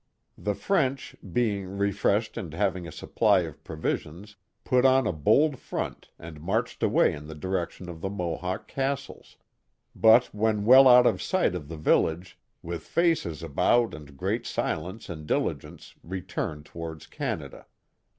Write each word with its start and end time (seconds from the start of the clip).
The 0.35 0.55
French, 0.55 1.15
being 1.31 1.77
refreshed 1.77 2.35
and 2.35 2.55
having 2.55 2.87
a 2.87 2.91
supply 2.91 3.41
of 3.41 3.63
pro 3.63 3.75
visions, 3.75 4.35
put 4.63 4.83
on 4.83 5.05
a 5.05 5.11
bold 5.13 5.59
front 5.59 6.09
and 6.17 6.41
marched 6.41 6.81
away 6.81 7.13
in 7.13 7.27
the 7.27 7.35
direction 7.35 7.87
of 7.87 8.01
the 8.01 8.09
Mohawk 8.09 8.67
castles; 8.67 9.37
but 9.95 10.33
when 10.33 10.65
well 10.65 10.87
out 10.87 11.05
of 11.05 11.21
sight 11.21 11.53
of 11.53 11.67
the 11.67 11.77
vil 11.77 12.01
lage," 12.01 12.39
with 12.63 12.81
faces 12.81 13.43
about 13.43 13.93
and 13.93 14.17
great 14.17 14.47
silence 14.47 15.07
and 15.07 15.27
diligence 15.27 15.93
re 16.03 16.23
turned 16.23 16.65
towards 16.65 17.05
Canada." 17.05 17.67